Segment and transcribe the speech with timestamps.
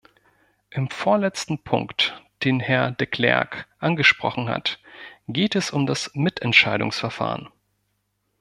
[0.71, 4.79] Im vorletzten Punkt, den Herr de Clercq angesprochen hat,
[5.27, 7.49] geht es um das Mitentscheidungsverfahren.